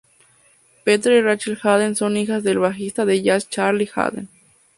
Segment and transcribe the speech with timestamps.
[0.83, 4.29] Petra y Rachel Haden son hijas del bajista de jazz Charlie Haden.